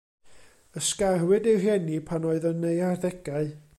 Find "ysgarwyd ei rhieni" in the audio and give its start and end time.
0.79-1.99